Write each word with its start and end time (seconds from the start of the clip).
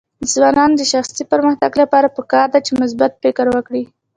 د 0.21 0.23
ځوانانو 0.33 0.77
د 0.79 0.83
شخصي 0.93 1.23
پرمختګ 1.33 1.71
لپاره 1.81 2.13
پکار 2.17 2.47
ده 2.53 2.59
چې 2.65 2.71
مثبت 2.81 3.11
فکر 3.23 3.45
وکړي. 3.55 3.83